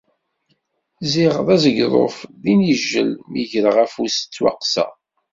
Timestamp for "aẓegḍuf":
1.55-2.17